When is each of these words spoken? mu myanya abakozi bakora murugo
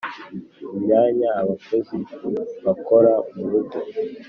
mu 0.69 0.77
myanya 0.83 1.29
abakozi 1.41 1.97
bakora 2.65 3.13
murugo 3.35 3.77